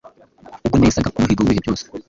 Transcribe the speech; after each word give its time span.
Ubwo 0.65 0.75
nesaga 0.77 1.07
umuhigo 1.17 1.41
w’ibihe 1.41 1.61
byose 1.63 1.83